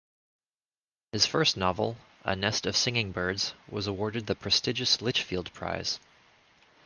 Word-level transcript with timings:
His 1.11 1.27
first 1.27 1.57
novel 1.57 1.95
"A 2.25 2.35
Nest 2.35 2.65
of 2.65 2.75
Singing 2.75 3.11
Birds" 3.11 3.53
was 3.69 3.85
awarded 3.85 4.25
the 4.25 4.33
prestigious 4.33 4.99
Litchfield 4.99 5.53
Prize. 5.53 5.99